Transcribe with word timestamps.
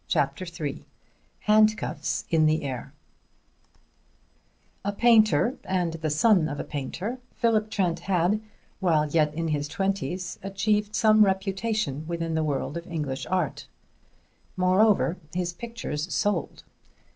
CHAPTER 0.07 0.45
III 0.45 0.83
HANDCUFFS 1.41 2.25
IN 2.31 2.47
THE 2.47 2.63
AIR 2.63 2.91
A 4.83 4.91
painter 4.91 5.57
and 5.63 5.93
the 5.93 6.09
son 6.09 6.49
of 6.49 6.59
a 6.59 6.63
painter, 6.63 7.19
Philip 7.35 7.69
Trent 7.69 7.99
had, 7.99 8.41
while 8.79 9.07
yet 9.07 9.31
in 9.35 9.49
his 9.49 9.67
twenties, 9.67 10.39
achieved 10.41 10.95
some 10.95 11.23
reputation 11.23 12.07
within 12.07 12.33
the 12.33 12.43
world 12.43 12.77
of 12.77 12.87
English 12.87 13.27
art. 13.29 13.67
Moreover, 14.57 15.17
his 15.35 15.53
pictures 15.53 16.11
sold. 16.11 16.63